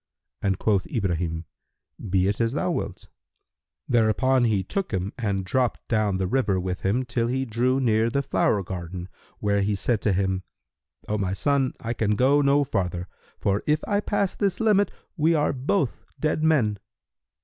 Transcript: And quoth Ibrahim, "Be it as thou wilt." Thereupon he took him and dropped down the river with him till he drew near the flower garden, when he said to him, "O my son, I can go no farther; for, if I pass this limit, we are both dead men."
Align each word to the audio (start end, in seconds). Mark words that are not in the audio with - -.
And 0.41 0.57
quoth 0.57 0.87
Ibrahim, 0.87 1.45
"Be 2.09 2.27
it 2.27 2.41
as 2.41 2.53
thou 2.53 2.71
wilt." 2.71 3.07
Thereupon 3.87 4.45
he 4.45 4.63
took 4.63 4.89
him 4.89 5.13
and 5.15 5.45
dropped 5.45 5.87
down 5.87 6.17
the 6.17 6.25
river 6.25 6.59
with 6.59 6.81
him 6.81 7.05
till 7.05 7.27
he 7.27 7.45
drew 7.45 7.79
near 7.79 8.09
the 8.09 8.23
flower 8.23 8.63
garden, 8.63 9.09
when 9.37 9.61
he 9.61 9.75
said 9.75 10.01
to 10.01 10.11
him, 10.11 10.41
"O 11.07 11.19
my 11.19 11.33
son, 11.33 11.75
I 11.79 11.93
can 11.93 12.15
go 12.15 12.41
no 12.41 12.63
farther; 12.63 13.07
for, 13.37 13.61
if 13.67 13.81
I 13.87 13.99
pass 13.99 14.33
this 14.33 14.59
limit, 14.59 14.89
we 15.17 15.35
are 15.35 15.53
both 15.53 16.03
dead 16.19 16.43
men." 16.43 16.79